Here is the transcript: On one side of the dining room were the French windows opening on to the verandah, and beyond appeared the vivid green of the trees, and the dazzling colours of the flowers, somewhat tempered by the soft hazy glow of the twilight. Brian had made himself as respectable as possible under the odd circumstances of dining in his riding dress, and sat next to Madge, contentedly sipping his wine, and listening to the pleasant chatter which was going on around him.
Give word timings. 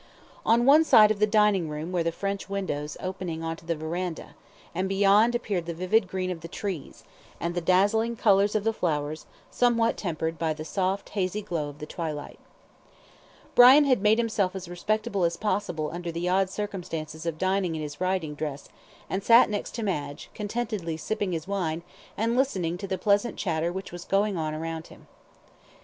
On 0.47 0.65
one 0.65 0.83
side 0.83 1.11
of 1.11 1.19
the 1.19 1.27
dining 1.27 1.69
room 1.69 1.91
were 1.91 2.01
the 2.01 2.11
French 2.11 2.49
windows 2.49 2.97
opening 2.99 3.43
on 3.43 3.55
to 3.57 3.67
the 3.67 3.75
verandah, 3.75 4.33
and 4.73 4.89
beyond 4.89 5.35
appeared 5.35 5.67
the 5.67 5.75
vivid 5.75 6.07
green 6.07 6.31
of 6.31 6.41
the 6.41 6.47
trees, 6.47 7.03
and 7.39 7.53
the 7.53 7.61
dazzling 7.61 8.15
colours 8.15 8.55
of 8.55 8.63
the 8.63 8.73
flowers, 8.73 9.27
somewhat 9.51 9.97
tempered 9.97 10.39
by 10.39 10.53
the 10.53 10.65
soft 10.65 11.09
hazy 11.09 11.43
glow 11.43 11.69
of 11.69 11.77
the 11.77 11.85
twilight. 11.85 12.39
Brian 13.53 13.85
had 13.85 14.01
made 14.01 14.17
himself 14.17 14.55
as 14.55 14.67
respectable 14.67 15.23
as 15.23 15.37
possible 15.37 15.91
under 15.93 16.11
the 16.11 16.27
odd 16.27 16.49
circumstances 16.49 17.27
of 17.27 17.37
dining 17.37 17.75
in 17.75 17.83
his 17.83 18.01
riding 18.01 18.33
dress, 18.33 18.69
and 19.07 19.23
sat 19.23 19.51
next 19.51 19.75
to 19.75 19.83
Madge, 19.83 20.31
contentedly 20.33 20.97
sipping 20.97 21.31
his 21.31 21.47
wine, 21.47 21.83
and 22.17 22.35
listening 22.35 22.75
to 22.75 22.87
the 22.87 22.97
pleasant 22.97 23.37
chatter 23.37 23.71
which 23.71 23.91
was 23.91 24.03
going 24.03 24.35
on 24.35 24.55
around 24.55 24.87
him. 24.87 25.05